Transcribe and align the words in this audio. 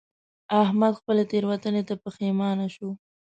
احمد 0.63 0.93
خپلې 0.99 1.23
تېروتنې 1.31 1.81
ته 1.87 1.93
پښېمانه 2.03 2.67
شو. 2.75 2.89